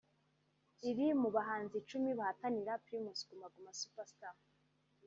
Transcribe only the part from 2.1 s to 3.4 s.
bahatanira Primus